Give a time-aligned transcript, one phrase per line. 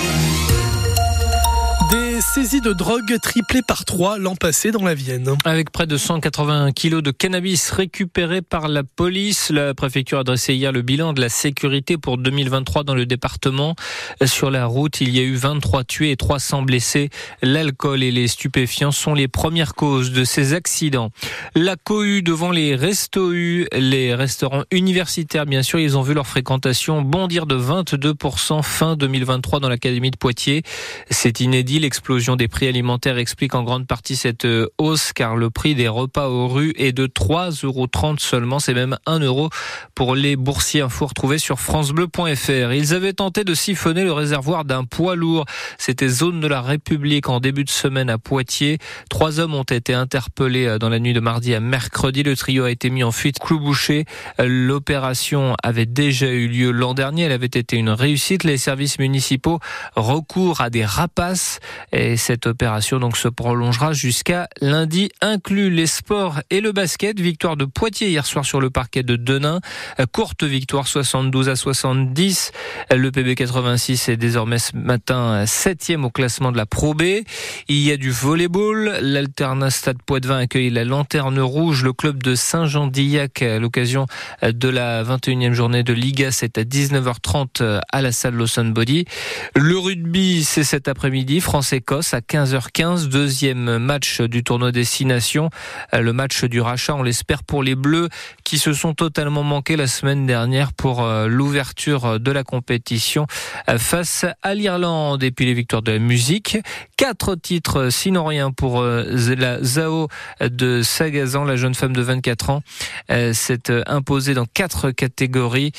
[0.00, 0.27] Des
[2.38, 5.34] saisies de drogue triplées par trois l'an passé dans la Vienne.
[5.44, 10.54] Avec près de 180 kilos de cannabis récupérés par la police, la préfecture a dressé
[10.54, 13.74] hier le bilan de la sécurité pour 2023 dans le département.
[14.24, 17.10] Sur la route, il y a eu 23 tués et 300 blessés.
[17.42, 21.10] L'alcool et les stupéfiants sont les premières causes de ces accidents.
[21.56, 27.02] La cohue devant les restos les restaurants universitaires, bien sûr, ils ont vu leur fréquentation
[27.02, 30.62] bondir de 22% fin 2023 dans l'académie de Poitiers.
[31.10, 35.50] C'est inédit L'explosion des prix alimentaires explique en grande partie cette euh, hausse car le
[35.50, 37.86] prix des repas aux rues est de 3,30 euros
[38.18, 38.58] seulement.
[38.58, 39.50] C'est même 1 euro
[39.94, 40.80] pour les boursiers.
[40.80, 42.72] Info retrouvé sur francebleu.fr.
[42.72, 45.44] Ils avaient tenté de siphonner le réservoir d'un poids lourd.
[45.78, 48.78] C'était zone de la République en début de semaine à Poitiers.
[49.10, 52.22] Trois hommes ont été interpellés euh, dans la nuit de mardi à mercredi.
[52.22, 54.04] Le trio a été mis en fuite clou bouché.
[54.38, 57.24] L'opération avait déjà eu lieu l'an dernier.
[57.24, 58.44] Elle avait été une réussite.
[58.44, 59.60] Les services municipaux
[59.96, 61.60] recourent à des rapaces
[62.18, 67.18] cette opération donc se prolongera jusqu'à lundi inclus les sports et le basket.
[67.18, 69.60] Victoire de Poitiers hier soir sur le parquet de Denain.
[70.12, 72.52] Courte victoire 72 à 70.
[72.90, 77.02] Le PB 86 est désormais ce matin septième au classement de la Pro B.
[77.68, 78.98] Il y a du volleyball.
[79.00, 81.84] L'Alternat Stade Poitvin accueille la Lanterne Rouge.
[81.84, 84.06] Le club de Saint-Jean-d'Illac à l'occasion
[84.42, 86.30] de la 21e journée de Liga.
[86.30, 89.04] C'est à 19h30 à la salle Lawson Body.
[89.54, 91.40] Le rugby, c'est cet après-midi.
[91.40, 95.50] France-Écosse à 15h15, deuxième match du tournoi Destination.
[95.92, 98.08] Euh, le match du rachat, on l'espère pour les Bleus
[98.44, 103.26] qui se sont totalement manqués la semaine dernière pour euh, l'ouverture de la compétition
[103.68, 105.24] euh, face à l'Irlande.
[105.24, 106.58] Et puis les victoires de la musique.
[106.98, 110.08] Quatre titres, sinon rien pour la Zao
[110.40, 112.62] de Sagazan, la jeune femme de 24 ans,
[113.08, 115.70] s'est imposée dans quatre catégories.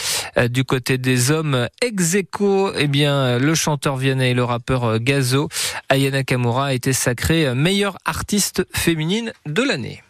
[0.50, 5.50] Du côté des hommes, ex eh bien, le chanteur Vianney et le rappeur Gazo
[5.90, 10.02] Ayana Kamura a été sacrée meilleure artiste féminine de l'année.